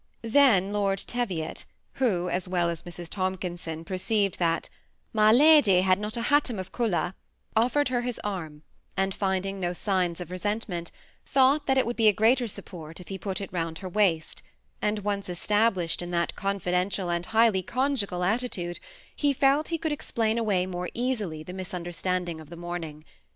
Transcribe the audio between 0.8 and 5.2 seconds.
TevioC^ who, as Well ae Mrs. Tomkinseci, perceived that '<